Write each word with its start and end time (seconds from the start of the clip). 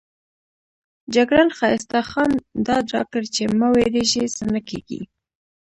جګړن 1.15 1.49
ښایسته 1.57 1.99
خان 2.09 2.31
ډاډ 2.65 2.85
راکړ 2.95 3.23
چې 3.35 3.43
مه 3.59 3.67
وېرېږئ 3.75 4.25
څه 4.35 4.43
نه 4.53 4.61
کېږي. 4.69 5.01